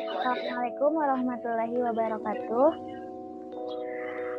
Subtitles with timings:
[0.00, 2.68] Assalamualaikum warahmatullahi wabarakatuh.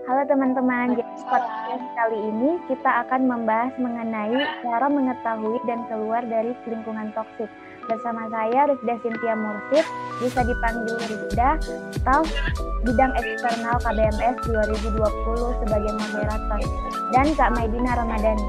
[0.10, 6.58] Halo teman-teman, jadi podcast kali ini kita akan membahas mengenai cara mengetahui dan keluar dari
[6.66, 7.46] lingkungan toksik.
[7.86, 9.86] Bersama saya Rifda Sintia Mursid,
[10.22, 11.58] bisa dipanggil Rifda,
[11.98, 12.26] staf
[12.86, 16.62] bidang eksternal KBMS 2020 sebagai moderator,
[17.14, 18.48] dan Kak Maidina Ramadhani.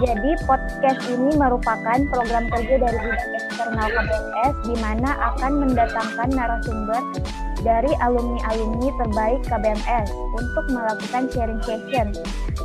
[0.00, 7.02] Jadi podcast ini merupakan program kerja dari bidang eksternal KBMS di mana akan mendatangkan narasumber
[7.62, 12.10] dari alumni-alumni terbaik KBMS untuk melakukan sharing session.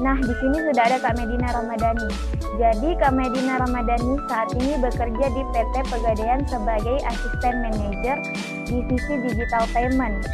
[0.02, 2.10] Nah, di sini sudah ada Kak Medina Ramadhani.
[2.58, 8.18] Jadi Kak Medina Ramadhani saat ini bekerja di PT Pegadaian sebagai asisten manajer
[8.66, 10.26] divisi digital payment.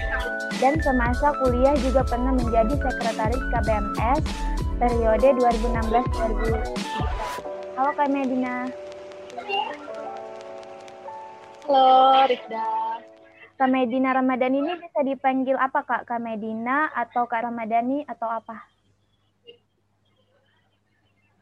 [0.63, 4.23] Dan semasa kuliah juga pernah menjadi sekretaris KBMS
[4.79, 7.75] periode 2016-2017.
[7.75, 8.71] Halo Kak Medina.
[11.67, 12.92] Halo Rifda.
[13.63, 16.03] Kak Medina Ramadhani ini bisa dipanggil apa Kak?
[16.03, 18.59] Kak Medina atau Kak Ramadhani atau apa?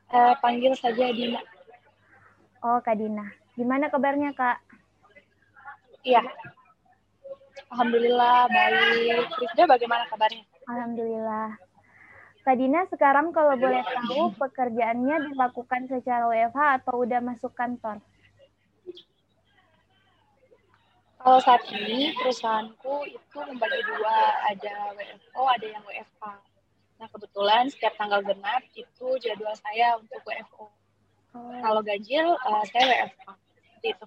[0.05, 1.41] Uh, panggil saja Dina.
[2.61, 3.25] Oh Kak Dina.
[3.57, 4.61] Gimana kabarnya Kak?
[6.05, 6.21] Iya.
[7.73, 9.25] Alhamdulillah baik.
[9.41, 10.45] Rifda bagaimana kabarnya?
[10.69, 11.57] Alhamdulillah.
[12.45, 17.97] Kak Dina sekarang kalau boleh tahu pekerjaannya dilakukan secara WFH atau udah masuk kantor?
[21.21, 24.17] Kalau saat ini perusahaanku itu membagi dua,
[24.49, 26.23] ada WFO, ada yang WFH.
[26.97, 30.65] Nah kebetulan setiap tanggal genap itu jadwal saya untuk WFO.
[31.37, 31.61] Oh.
[31.61, 33.27] Kalau ganjil uh, saya WFH.
[33.37, 34.05] Seperti itu.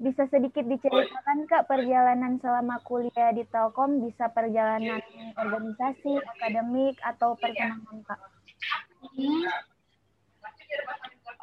[0.00, 5.04] Bisa sedikit diceritakan Kak perjalanan selama kuliah di Telkom, bisa perjalanan
[5.36, 8.16] organisasi, akademik, atau pertemanan Kak?
[9.04, 9.44] Hmm.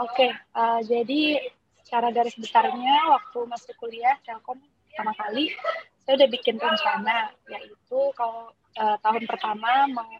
[0.01, 1.53] Oke, okay, uh, jadi
[1.87, 4.59] secara garis besarnya waktu masuk kuliah Telkom
[4.91, 5.55] pertama kali
[6.03, 10.11] saya udah bikin rencana yaitu kalau uh, tahun pertama mau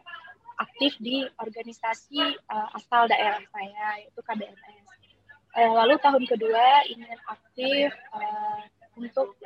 [0.56, 4.88] aktif di organisasi uh, asal daerah saya yaitu KBMS.
[5.60, 8.64] Uh, lalu tahun kedua ingin aktif uh,
[8.96, 9.36] untuk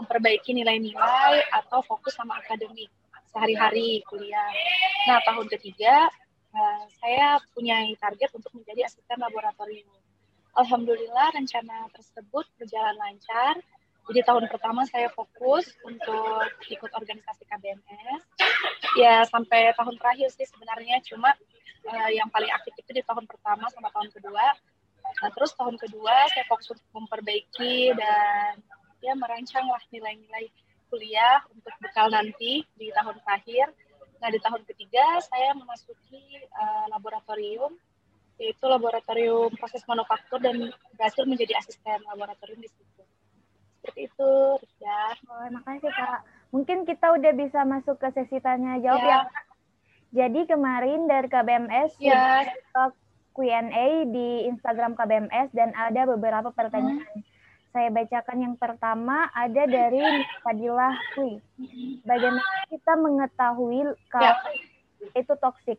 [0.00, 2.88] memperbaiki nilai-nilai atau fokus sama akademik
[3.36, 4.48] sehari-hari kuliah.
[5.12, 6.08] Nah tahun ketiga
[6.56, 10.05] uh, saya punya target untuk menjadi asisten laboratorium
[10.56, 13.60] Alhamdulillah rencana tersebut berjalan lancar.
[14.08, 18.22] Jadi tahun pertama saya fokus untuk ikut organisasi KBMS.
[18.96, 21.36] Ya sampai tahun terakhir sih sebenarnya cuma
[21.92, 24.46] uh, yang paling aktif itu di tahun pertama sama tahun kedua.
[25.20, 28.56] Nah, terus tahun kedua saya fokus untuk memperbaiki dan
[29.04, 30.48] ya merancang lah nilai-nilai
[30.88, 33.76] kuliah untuk bekal nanti di tahun terakhir.
[34.24, 37.76] Nah di tahun ketiga saya memasuki uh, laboratorium
[38.36, 43.02] yaitu laboratorium proses manufaktur dan berhasil menjadi asisten laboratorium di situ.
[43.80, 44.30] Seperti itu,
[44.60, 45.00] Rizda.
[45.30, 46.20] Oh, makasih Kak.
[46.50, 49.08] Mungkin kita udah bisa masuk ke sesi tanya jawab ya.
[49.08, 49.44] ya Kak.
[50.16, 52.44] Jadi kemarin dari KBMS ya.
[53.36, 57.04] Q&A di Instagram KBMS dan ada beberapa pertanyaan.
[57.04, 57.22] Hmm.
[57.76, 60.00] Saya bacakan yang pertama ada dari
[60.40, 61.36] Fadilah Kui.
[62.08, 65.12] Bagaimana kita mengetahui kalau ya.
[65.12, 65.76] itu toksik?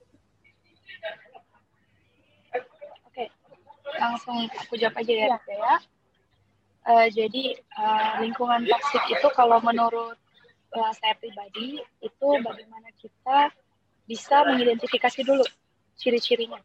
[3.97, 5.37] Langsung aku jawab aja ya, ya.
[5.45, 5.75] ya.
[6.87, 10.15] Uh, jadi uh, lingkungan toksik itu kalau menurut
[10.71, 13.51] uh, saya pribadi itu bagaimana kita
[14.07, 15.43] bisa mengidentifikasi dulu
[15.99, 16.63] ciri-cirinya.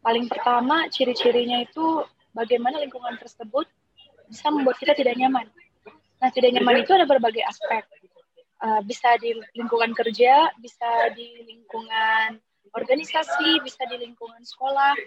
[0.00, 3.68] Paling pertama ciri-cirinya itu bagaimana lingkungan tersebut
[4.32, 5.44] bisa membuat kita tidak nyaman.
[6.24, 7.84] Nah tidak nyaman itu ada berbagai aspek.
[8.58, 12.42] Uh, bisa di lingkungan kerja, bisa di lingkungan
[12.74, 14.98] organisasi, bisa di lingkungan sekolah,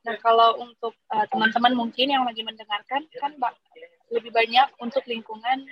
[0.00, 3.54] Nah, kalau untuk uh, teman-teman mungkin yang lagi mendengarkan, kan Mbak,
[4.16, 5.68] lebih banyak untuk lingkungan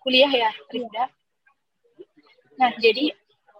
[0.00, 1.12] kuliah ya, Rinda.
[2.56, 3.12] Nah, jadi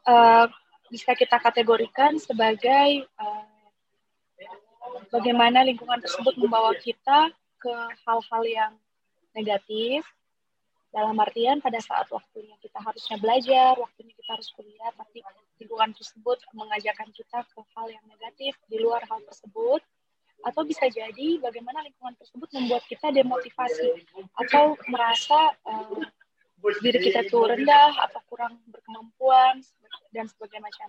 [0.08, 0.48] uh,
[0.88, 3.44] bisa kita kategorikan sebagai uh,
[5.12, 7.28] bagaimana lingkungan tersebut membawa kita
[7.60, 7.74] ke
[8.08, 8.72] hal-hal yang
[9.36, 10.00] negatif,
[10.96, 15.20] dalam artian pada saat waktunya kita harusnya belajar, waktunya kita harus kuliah, tapi
[15.60, 19.84] lingkungan tersebut mengajarkan kita ke hal yang negatif di luar hal tersebut,
[20.44, 24.04] atau bisa jadi bagaimana lingkungan tersebut membuat kita demotivasi
[24.36, 26.02] atau merasa uh,
[26.82, 29.62] diri kita itu rendah atau kurang berkemampuan
[30.10, 30.88] dan sebagainya macam.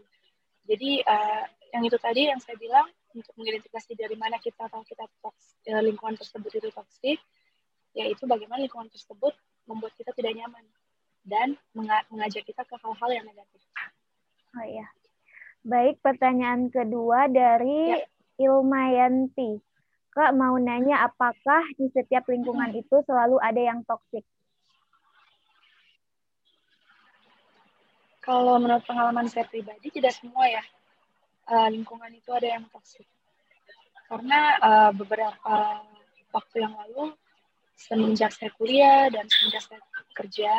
[0.68, 5.08] Jadi uh, yang itu tadi yang saya bilang untuk mengidentifikasi dari mana kita tahu kita
[5.24, 7.20] toks, uh, lingkungan tersebut itu toksik,
[7.96, 9.34] yaitu bagaimana lingkungan tersebut
[9.68, 10.64] membuat kita tidak nyaman
[11.28, 11.60] dan
[12.12, 13.62] mengajak kita ke hal-hal yang negatif.
[14.56, 14.88] Oh iya.
[15.68, 18.00] Baik, pertanyaan kedua dari ya.
[18.38, 19.62] Ilmayanti.
[20.14, 24.26] Kak mau nanya apakah di setiap lingkungan itu selalu ada yang toksik?
[28.26, 30.64] Kalau menurut pengalaman saya pribadi tidak semua ya
[31.48, 33.06] uh, lingkungan itu ada yang toksik.
[34.08, 35.86] Karena uh, beberapa
[36.34, 37.16] waktu yang lalu
[37.78, 39.80] semenjak saya kuliah dan semenjak saya
[40.18, 40.52] kerja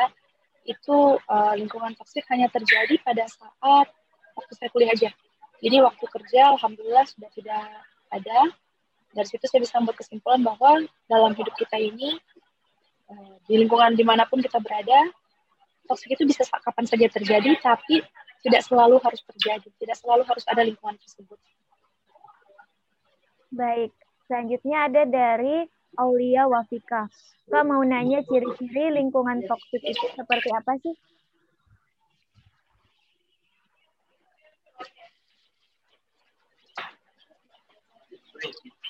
[0.68, 3.88] itu uh, lingkungan toksik hanya terjadi pada saat
[4.36, 5.10] waktu saya kuliah aja.
[5.58, 7.62] Jadi waktu kerja alhamdulillah sudah tidak
[8.14, 8.38] ada.
[9.08, 12.14] Dari situ saya bisa membuat kesimpulan bahwa dalam hidup kita ini
[13.10, 15.08] eh, di lingkungan di mana pun kita berada
[15.88, 18.04] toksik itu bisa kapan saja terjadi tapi
[18.44, 21.40] tidak selalu harus terjadi tidak selalu harus ada lingkungan tersebut.
[23.48, 23.90] Baik
[24.28, 25.64] selanjutnya ada dari
[25.96, 27.08] Aulia Wafika.
[27.48, 30.92] Kak mau nanya ciri-ciri lingkungan toksik itu seperti apa sih?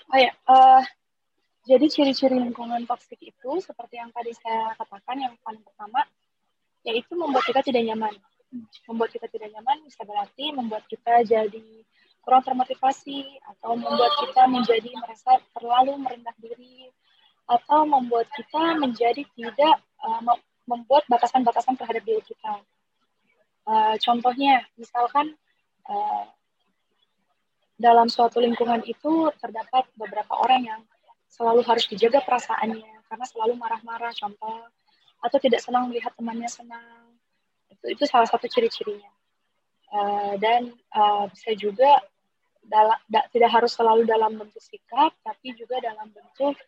[0.09, 0.83] Oh ya, uh,
[1.69, 6.05] jadi ciri-ciri lingkungan toksik itu seperti yang tadi saya katakan, yang paling pertama
[6.87, 8.15] yaitu membuat kita tidak nyaman.
[8.89, 11.85] Membuat kita tidak nyaman bisa berarti membuat kita jadi
[12.25, 16.89] kurang termotivasi atau membuat kita menjadi merasa terlalu merendah diri
[17.49, 20.21] atau membuat kita menjadi tidak uh,
[20.69, 22.65] membuat batasan-batasan terhadap diri kita.
[23.69, 25.37] Uh, contohnya, misalkan
[25.89, 26.25] uh,
[27.79, 30.81] dalam suatu lingkungan itu terdapat beberapa orang yang
[31.31, 34.67] selalu harus dijaga perasaannya karena selalu marah-marah contoh
[35.23, 37.15] atau tidak senang melihat temannya senang.
[37.71, 39.09] Itu itu salah satu ciri-cirinya.
[39.89, 42.03] Uh, dan uh, bisa juga
[42.61, 46.61] dalam da, tidak harus selalu dalam bentuk sikap tapi juga dalam bentuk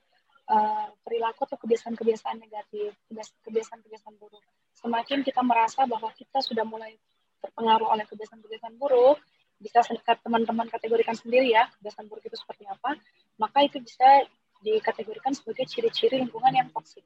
[0.48, 2.96] uh, perilaku atau kebiasaan-kebiasaan negatif
[3.44, 4.40] kebiasaan-kebiasaan buruk.
[4.78, 6.96] Semakin kita merasa bahwa kita sudah mulai
[7.44, 9.20] terpengaruh oleh kebiasaan-kebiasaan buruk
[9.60, 9.84] bisa
[10.24, 12.96] teman-teman kategorikan sendiri ya kebiasaan buruk itu seperti apa,
[13.36, 14.24] maka itu bisa
[14.64, 17.04] dikategorikan sebagai ciri-ciri lingkungan yang toksik.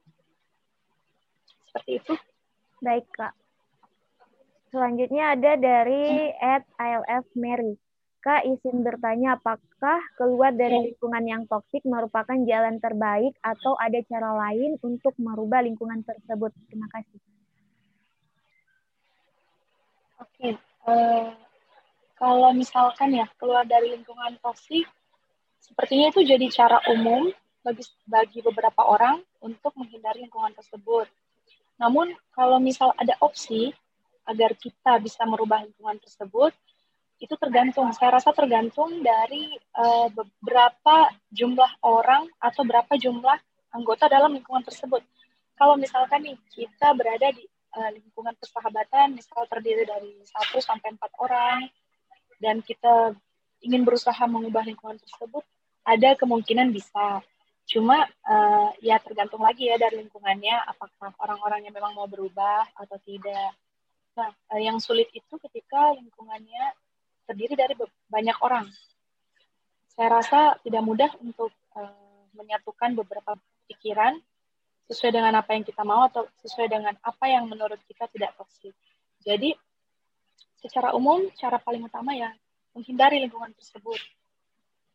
[1.67, 2.13] Seperti itu.
[2.79, 3.35] Baik, Kak.
[4.71, 7.79] Selanjutnya ada dari at ILF Mary.
[8.19, 14.33] Kak izin bertanya apakah keluar dari lingkungan yang toksik merupakan jalan terbaik atau ada cara
[14.33, 16.49] lain untuk merubah lingkungan tersebut?
[16.65, 17.21] Terima kasih.
[20.25, 20.53] Oke, okay.
[20.89, 21.25] uh, eh,
[22.15, 24.87] kalau misalkan ya keluar dari lingkungan toksik,
[25.59, 27.27] sepertinya itu jadi cara umum
[27.59, 31.11] bagi bagi beberapa orang untuk menghindari lingkungan tersebut.
[31.75, 33.75] Namun kalau misal ada opsi
[34.25, 36.55] agar kita bisa merubah lingkungan tersebut,
[37.19, 37.91] itu tergantung.
[37.91, 43.37] Saya rasa tergantung dari uh, beberapa jumlah orang atau berapa jumlah
[43.75, 45.03] anggota dalam lingkungan tersebut.
[45.55, 47.43] Kalau misalkan nih kita berada di
[47.75, 51.67] uh, lingkungan persahabatan, misal terdiri dari satu sampai empat orang,
[52.45, 53.17] dan kita
[53.65, 55.41] ingin berusaha mengubah lingkungan tersebut,
[55.81, 57.25] ada kemungkinan bisa.
[57.65, 63.57] Cuma uh, ya tergantung lagi ya dari lingkungannya, apakah orang-orangnya memang mau berubah atau tidak.
[64.13, 66.77] Nah, uh, yang sulit itu ketika lingkungannya
[67.25, 67.73] terdiri dari
[68.05, 68.69] banyak orang.
[69.97, 73.33] Saya rasa tidak mudah untuk uh, menyatukan beberapa
[73.65, 74.21] pikiran
[74.85, 78.77] sesuai dengan apa yang kita mau atau sesuai dengan apa yang menurut kita tidak toksik.
[79.25, 79.57] Jadi
[80.59, 82.31] secara umum cara paling utama ya
[82.75, 83.97] menghindari lingkungan tersebut.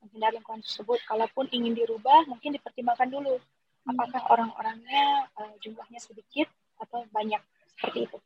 [0.05, 1.01] Menghindari lingkungan tersebut.
[1.09, 3.41] Kalaupun ingin dirubah mungkin dipertimbangkan dulu.
[3.89, 6.47] Apakah orang-orangnya uh, jumlahnya sedikit
[6.77, 7.41] atau banyak?
[7.75, 8.19] Seperti itu.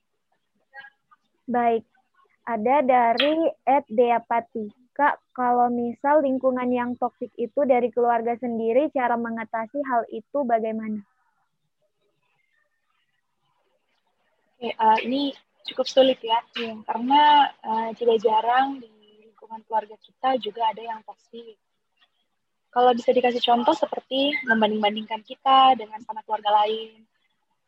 [1.46, 1.86] Baik.
[2.44, 4.68] Ada dari Ed Deapati.
[4.94, 11.02] Kak, kalau misal lingkungan yang toksik itu dari keluarga sendiri, cara mengatasi hal itu bagaimana?
[14.54, 16.76] Oke, uh, ini cukup sulit ya, ya.
[16.84, 18.92] karena uh, tidak jarang di
[19.24, 21.56] lingkungan keluarga kita juga ada yang toksik.
[22.68, 27.06] Kalau bisa dikasih contoh seperti membanding-bandingkan kita dengan sama keluarga lain,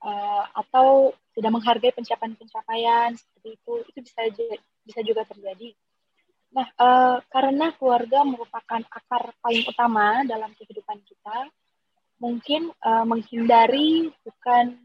[0.03, 4.21] uh, atau tidak menghargai pencapaian-pencapaian seperti itu, itu bisa
[4.85, 5.73] bisa juga terjadi.
[6.53, 11.50] Nah, uh, karena keluarga merupakan akar paling utama dalam kehidupan kita,
[12.17, 14.79] mungkin uh, menghindari bukan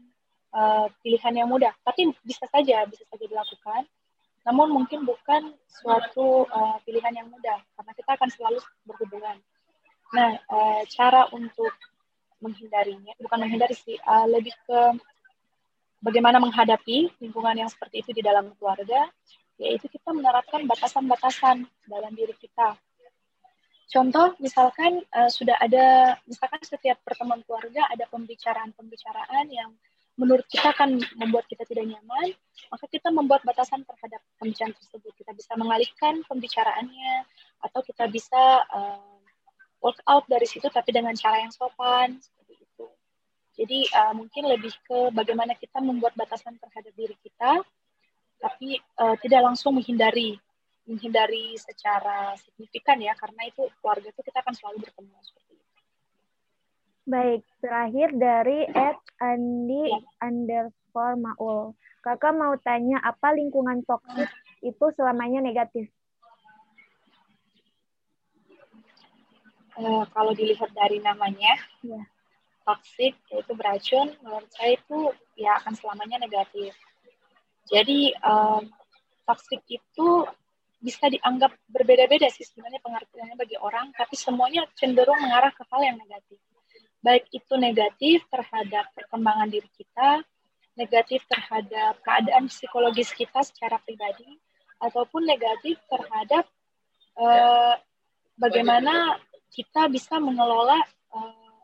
[0.52, 3.88] uh, pilihan yang mudah, tapi bisa saja bisa saja dilakukan.
[4.42, 9.38] Namun mungkin bukan suatu uh, pilihan yang mudah karena kita akan selalu berhubungan.
[10.12, 11.72] Nah, uh, cara untuk
[12.42, 14.80] menghindarinya bukan menghindari sih, uh, lebih ke
[16.02, 19.06] bagaimana menghadapi lingkungan yang seperti itu di dalam keluarga,
[19.62, 22.74] yaitu kita menerapkan batasan-batasan dalam diri kita.
[23.92, 29.70] Contoh, misalkan uh, sudah ada, misalkan setiap pertemuan keluarga ada pembicaraan-pembicaraan yang
[30.20, 32.36] menurut kita akan membuat kita tidak nyaman,
[32.68, 35.12] maka kita membuat batasan terhadap pembicaraan tersebut.
[35.16, 37.24] Kita bisa mengalihkan pembicaraannya,
[37.62, 39.18] atau kita bisa uh,
[39.78, 42.86] workout dari situ tapi dengan cara yang sopan seperti itu.
[43.56, 47.62] Jadi uh, mungkin lebih ke bagaimana kita membuat batasan terhadap diri kita,
[48.42, 50.36] tapi uh, tidak langsung menghindari
[50.82, 55.61] menghindari secara signifikan ya karena itu keluarga itu kita akan selalu bertemu seperti itu.
[57.02, 59.90] Baik, terakhir dari Ed Andi
[60.22, 61.74] underscore Maul.
[61.98, 64.30] Kakak mau tanya apa lingkungan toksik
[64.62, 65.90] itu selamanya negatif?
[69.74, 72.06] Uh, kalau dilihat dari namanya, ya.
[72.62, 76.70] toksik yaitu beracun, menurut saya itu ya akan selamanya negatif.
[77.66, 78.70] Jadi um,
[79.26, 80.22] toksik itu
[80.78, 85.98] bisa dianggap berbeda-beda sih sebenarnya pengertiannya bagi orang, tapi semuanya cenderung mengarah ke hal yang
[85.98, 86.38] negatif.
[87.02, 90.22] Baik itu negatif terhadap perkembangan diri kita,
[90.78, 94.38] negatif terhadap keadaan psikologis kita secara pribadi,
[94.78, 96.46] ataupun negatif terhadap
[97.18, 97.74] uh,
[98.38, 99.18] bagaimana
[99.50, 100.78] kita bisa mengelola
[101.14, 101.62] uh,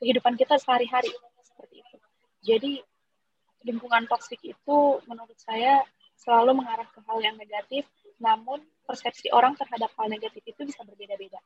[0.00, 1.12] kehidupan kita sehari-hari
[1.44, 1.96] seperti itu.
[2.40, 2.72] Jadi
[3.68, 5.84] lingkungan toksik itu menurut saya
[6.16, 7.88] selalu mengarah ke hal yang negatif,
[8.20, 11.40] namun persepsi orang terhadap hal negatif itu bisa berbeda-beda.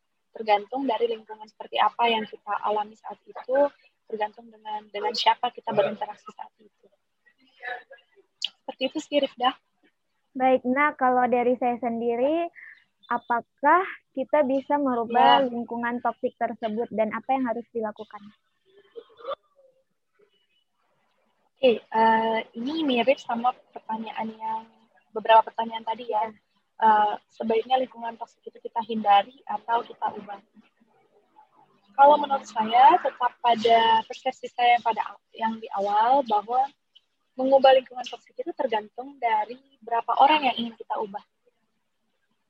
[0.44, 3.56] Tergantung dari lingkungan seperti apa yang kita alami saat itu,
[4.04, 6.86] tergantung dengan dengan siapa kita berinteraksi saat itu.
[8.44, 9.56] Seperti itu sih, Rifda.
[10.36, 12.44] Baik, nah kalau dari saya sendiri,
[13.08, 15.48] apakah kita bisa merubah ya.
[15.48, 18.20] lingkungan toksik tersebut dan apa yang harus dilakukan?
[21.56, 24.68] Oke, okay, uh, eh, ini mirip sama pertanyaan yang
[25.16, 26.28] beberapa pertanyaan tadi ya.
[26.74, 30.42] Uh, sebaiknya lingkungan toksik itu kita hindari atau kita ubah.
[31.94, 36.66] Kalau menurut saya tetap pada persepsi saya pada yang di awal bahwa
[37.38, 41.22] mengubah lingkungan toksik itu tergantung dari berapa orang yang ingin kita ubah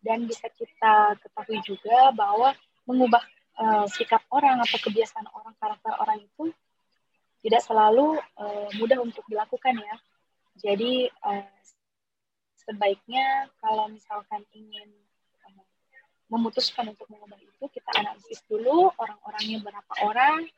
[0.05, 2.53] dan bisa kita ketahui juga bahwa
[2.85, 3.25] mengubah
[3.57, 6.53] uh, sikap orang atau kebiasaan orang, karakter orang itu
[7.41, 9.97] tidak selalu uh, mudah untuk dilakukan ya.
[10.61, 11.49] Jadi uh,
[12.65, 14.89] sebaiknya kalau misalkan ingin
[15.45, 15.65] uh,
[16.33, 20.49] memutuskan untuk mengubah itu, kita analisis dulu orang-orangnya berapa orang,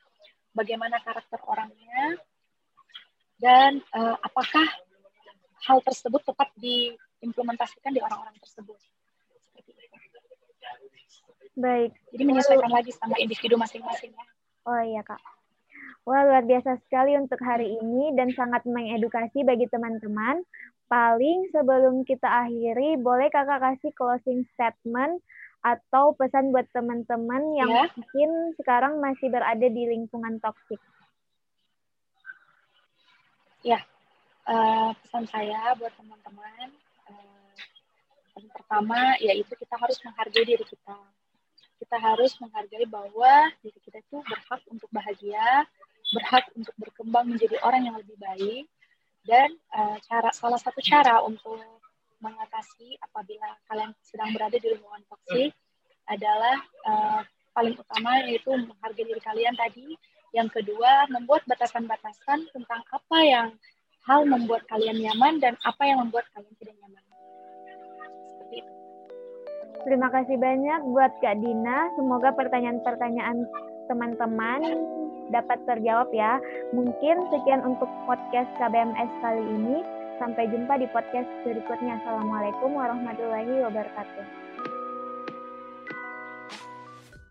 [0.55, 2.17] bagaimana karakter orangnya,
[3.37, 4.65] dan uh, apakah
[5.67, 8.79] hal tersebut tepat diimplementasikan di orang-orang tersebut.
[11.57, 11.91] Baik.
[12.13, 14.25] Jadi menyesuaikan lagi sama individu masing-masing ya.
[14.69, 15.17] Oh iya kak.
[16.05, 20.45] Wah luar biasa sekali untuk hari ini dan sangat mengedukasi bagi teman-teman.
[20.87, 25.19] Paling sebelum kita akhiri, boleh kakak kasih closing statement
[25.59, 27.83] atau pesan buat teman-teman yang ya.
[27.91, 30.79] mungkin sekarang masih berada di lingkungan toksik.
[33.67, 33.83] Ya,
[34.47, 36.71] uh, pesan saya buat teman-teman,
[37.11, 37.51] uh,
[38.39, 40.95] yang pertama yaitu kita harus menghargai diri kita
[41.77, 45.67] kita harus menghargai bahwa diri kita itu berhak untuk bahagia,
[46.09, 48.65] berhak untuk berkembang menjadi orang yang lebih baik,
[49.27, 51.59] dan uh, cara salah satu cara untuk
[52.23, 55.53] mengatasi apabila kalian sedang berada di lingkungan toksik
[56.07, 56.57] adalah
[56.87, 57.21] uh,
[57.53, 59.93] paling utama yaitu menghargai diri kalian tadi.
[60.35, 63.47] Yang kedua, membuat batasan-batasan tentang apa yang
[64.07, 67.03] hal membuat kalian nyaman dan apa yang membuat kalian tidak nyaman.
[69.87, 71.87] Terima kasih banyak buat Kak Dina.
[71.95, 73.47] Semoga pertanyaan-pertanyaan
[73.87, 74.61] teman-teman
[75.29, 76.39] dapat terjawab ya.
[76.71, 79.77] Mungkin sekian untuk podcast KBMS kali ini.
[80.17, 82.01] Sampai jumpa di podcast berikutnya.
[82.01, 84.46] Assalamualaikum warahmatullahi wabarakatuh.